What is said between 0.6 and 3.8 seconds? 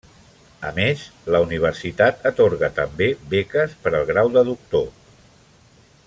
A més, la universitat atorga també beques